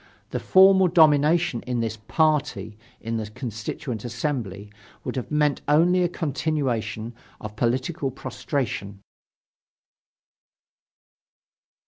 [0.31, 4.71] The formal domination of this "party" in the Constituent Assembly
[5.03, 9.03] would have meant only a continuation of political prostration.